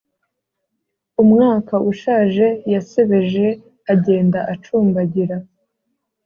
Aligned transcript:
umwaka 1.21 1.75
ushaje 1.91 2.47
yasebeje 2.73 3.47
agenda 3.93 4.39
acumbagira 4.53 5.37